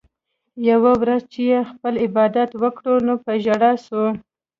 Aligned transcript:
يوه 0.69 0.91
ورځ 1.01 1.21
چې 1.33 1.41
ئې 1.49 1.59
خپل 1.71 1.93
عبادت 2.05 2.49
وکړو 2.61 2.95
نو 3.05 3.13
پۀ 3.23 3.33
ژړا 3.43 3.71
شو 3.85 4.03